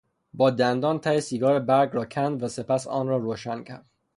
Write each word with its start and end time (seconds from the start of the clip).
با 0.33 0.49
دندان 0.49 0.99
ته 0.99 1.19
سیگار 1.19 1.59
برگ 1.59 1.89
را 1.93 2.05
کند 2.05 2.43
و 2.43 2.47
سپس 2.47 2.87
آن 2.87 3.07
را 3.07 3.17
روشن 3.17 3.63
کرد. 3.63 3.85